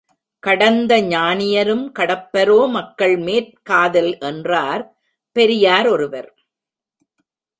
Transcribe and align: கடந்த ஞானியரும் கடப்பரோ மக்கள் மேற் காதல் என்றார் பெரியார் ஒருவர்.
கடந்த 0.43 1.01
ஞானியரும் 1.01 1.83
கடப்பரோ 1.99 2.69
மக்கள் 2.69 3.17
மேற் 3.17 3.51
காதல் 3.63 4.17
என்றார் 4.19 4.83
பெரியார் 5.35 5.87
ஒருவர். 5.87 6.29